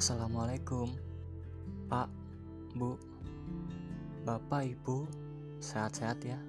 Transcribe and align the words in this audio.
Assalamualaikum, 0.00 0.96
Pak, 1.92 2.08
Bu, 2.72 2.96
Bapak, 4.24 4.64
Ibu, 4.64 5.04
sehat-sehat 5.60 6.24
ya. 6.24 6.40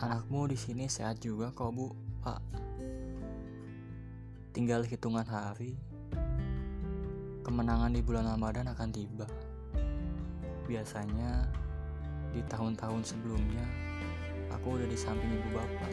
Anakmu 0.00 0.48
di 0.48 0.56
sini 0.56 0.88
sehat 0.88 1.20
juga 1.20 1.52
kok, 1.52 1.68
Bu, 1.68 1.92
Pak. 2.24 2.40
Tinggal 4.56 4.88
hitungan 4.88 5.28
hari, 5.28 5.76
kemenangan 7.44 7.92
di 7.92 8.00
bulan 8.00 8.24
Ramadan 8.24 8.72
akan 8.72 8.88
tiba. 8.88 9.28
Biasanya 10.64 11.44
di 12.32 12.40
tahun-tahun 12.48 13.04
sebelumnya, 13.04 13.68
aku 14.48 14.80
udah 14.80 14.88
di 14.88 14.96
samping 14.96 15.28
ibu 15.28 15.60
bapak. 15.60 15.92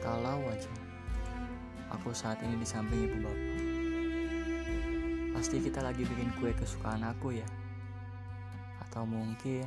Kalau 0.00 0.40
aja 0.48 0.72
aku 1.92 2.16
saat 2.16 2.40
ini 2.40 2.56
di 2.56 2.64
samping 2.64 3.04
ibu 3.04 3.20
bapak, 3.20 3.69
pasti 5.40 5.56
kita 5.56 5.80
lagi 5.80 6.04
bikin 6.04 6.28
kue 6.36 6.52
kesukaan 6.52 7.00
aku 7.00 7.32
ya. 7.32 7.48
Atau 8.84 9.08
mungkin 9.08 9.64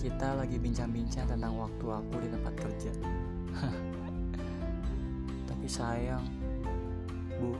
kita 0.00 0.32
lagi 0.32 0.56
bincang-bincang 0.56 1.28
tentang 1.28 1.60
waktu 1.60 1.92
aku 1.92 2.14
di 2.24 2.28
tempat 2.32 2.54
kerja. 2.56 2.92
Tapi 5.52 5.66
sayang, 5.68 6.24
Bu, 7.36 7.52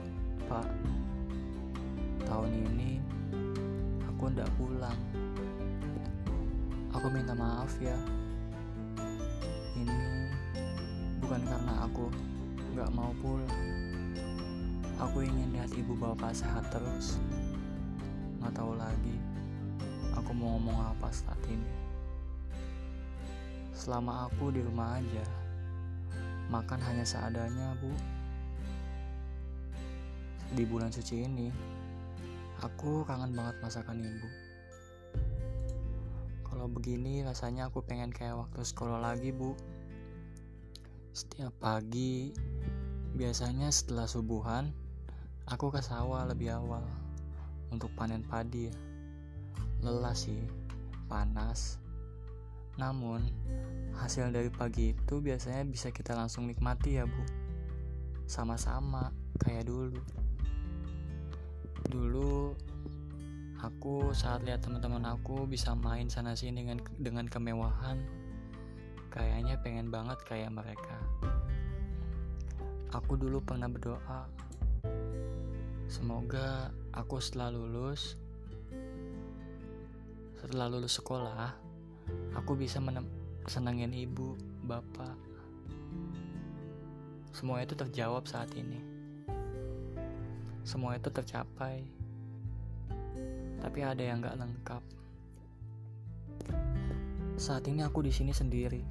Pak, 0.49 0.65
tahun 2.25 2.49
ini 2.49 2.97
aku 4.09 4.33
ndak 4.33 4.49
pulang. 4.57 4.97
Aku 6.97 7.13
minta 7.13 7.37
maaf 7.37 7.77
ya. 7.77 7.93
Ini 9.77 10.01
bukan 11.21 11.45
karena 11.45 11.73
aku 11.85 12.09
nggak 12.73 12.89
mau 12.89 13.13
pulang. 13.21 13.72
Aku 15.03 15.19
ingin 15.19 15.51
lihat 15.51 15.71
ibu 15.75 15.99
bapak 15.99 16.31
sehat 16.31 16.63
terus. 16.71 17.19
Nggak 18.39 18.55
tahu 18.55 18.79
lagi 18.79 19.33
aku 20.13 20.31
mau 20.31 20.55
ngomong 20.55 20.93
apa 20.93 21.09
saat 21.09 21.37
ini. 21.49 21.71
Selama 23.73 24.29
aku 24.29 24.53
di 24.53 24.61
rumah 24.61 25.01
aja, 25.01 25.25
makan 26.47 26.79
hanya 26.79 27.03
seadanya, 27.03 27.73
Bu. 27.81 27.91
Di 30.53 30.63
bulan 30.69 30.93
suci 30.93 31.25
ini, 31.25 31.49
aku 32.61 33.01
kangen 33.09 33.33
banget 33.33 33.57
masakan 33.59 34.05
ibu. 34.05 34.29
Kalau 36.45 36.69
begini 36.69 37.25
rasanya 37.25 37.73
aku 37.73 37.81
pengen 37.81 38.13
kayak 38.13 38.37
waktu 38.37 38.61
sekolah 38.61 39.01
lagi, 39.01 39.33
Bu. 39.33 39.57
Setiap 41.11 41.51
pagi, 41.57 42.31
biasanya 43.17 43.73
setelah 43.73 44.05
subuhan, 44.05 44.69
aku 45.47 45.67
ke 45.73 45.83
sawah 45.83 46.23
lebih 46.27 46.55
awal 46.55 46.83
untuk 47.73 47.91
panen 47.97 48.23
padi. 48.23 48.71
Lelah 49.83 50.15
sih, 50.15 50.39
panas. 51.11 51.81
Namun, 52.79 53.21
hasil 53.99 54.31
dari 54.31 54.49
pagi 54.49 54.95
itu 54.95 55.19
biasanya 55.19 55.67
bisa 55.67 55.91
kita 55.91 56.15
langsung 56.15 56.47
nikmati 56.47 56.97
ya, 56.97 57.05
Bu. 57.05 57.23
Sama-sama 58.25 59.11
kayak 59.43 59.67
dulu. 59.67 60.01
Dulu 61.91 62.55
aku 63.63 64.11
saat 64.15 64.43
lihat 64.47 64.63
teman-teman 64.63 65.03
aku 65.07 65.47
bisa 65.47 65.71
main 65.75 66.07
sana 66.11 66.35
sini 66.35 66.63
dengan 66.63 66.79
dengan 66.99 67.25
kemewahan, 67.27 67.99
kayaknya 69.11 69.59
pengen 69.61 69.91
banget 69.91 70.17
kayak 70.23 70.51
mereka. 70.51 70.97
Aku 72.95 73.19
dulu 73.19 73.43
pernah 73.43 73.67
berdoa, 73.67 74.27
semoga 75.93 76.73
aku 76.89 77.21
setelah 77.21 77.53
lulus, 77.53 78.17
setelah 80.41 80.65
lulus 80.65 80.97
sekolah, 80.97 81.53
aku 82.33 82.57
bisa 82.57 82.81
senengin 83.45 83.93
ibu, 83.93 84.33
bapak. 84.65 85.13
Semua 87.29 87.61
itu 87.61 87.77
terjawab 87.77 88.25
saat 88.25 88.49
ini. 88.57 88.81
Semua 90.65 90.97
itu 90.97 91.13
tercapai. 91.13 91.85
Tapi 93.61 93.79
ada 93.85 94.01
yang 94.01 94.25
gak 94.25 94.41
lengkap. 94.41 94.83
Saat 97.37 97.69
ini 97.69 97.85
aku 97.85 98.01
di 98.01 98.09
sini 98.09 98.33
sendiri, 98.33 98.81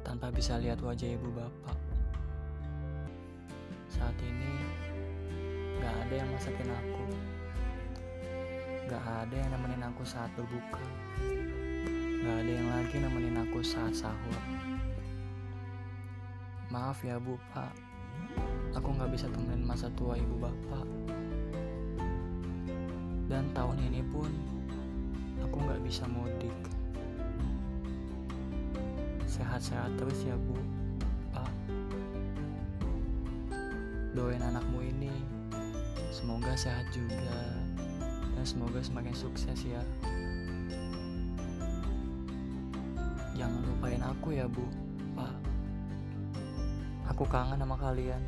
tanpa 0.00 0.32
bisa 0.32 0.56
lihat 0.56 0.80
wajah 0.80 1.12
ibu 1.12 1.28
bapak. 1.28 1.76
Saat 3.92 4.16
ini 4.24 4.45
ada 6.06 6.22
yang 6.22 6.30
masakin 6.30 6.70
aku. 6.70 7.02
Gak 8.86 9.02
ada 9.02 9.34
yang 9.34 9.50
nemenin 9.58 9.90
aku 9.90 10.06
saat 10.06 10.30
berbuka. 10.38 10.78
Gak 12.22 12.36
ada 12.46 12.52
yang 12.54 12.68
lagi 12.70 12.96
nemenin 13.02 13.42
aku 13.42 13.58
saat 13.58 13.90
sahur. 13.90 14.38
Maaf 16.70 17.02
ya 17.02 17.18
bu, 17.18 17.34
pak. 17.50 17.74
Aku 18.78 18.94
gak 18.94 19.10
bisa 19.10 19.26
temenin 19.34 19.66
masa 19.66 19.90
tua 19.98 20.14
ibu 20.14 20.38
bapak. 20.38 20.86
Dan 23.26 23.50
tahun 23.50 23.90
ini 23.90 24.06
pun 24.06 24.30
aku 25.42 25.58
gak 25.58 25.82
bisa 25.82 26.06
mudik. 26.06 26.54
Sehat-sehat 29.26 29.90
terus 29.98 30.22
ya 30.22 30.38
bu, 30.38 30.54
pak. 31.34 31.50
Doain 34.14 34.46
anakmu 34.46 34.86
ini 34.86 35.35
semoga 36.16 36.56
sehat 36.56 36.88
juga 36.96 37.28
dan 38.32 38.44
semoga 38.48 38.80
semakin 38.80 39.12
sukses 39.12 39.60
ya. 39.68 39.84
Jangan 43.36 43.60
lupain 43.68 44.00
aku 44.00 44.32
ya 44.32 44.48
bu, 44.48 44.64
pak. 45.12 45.36
Aku 47.12 47.28
kangen 47.28 47.60
sama 47.60 47.76
kalian. 47.76 48.24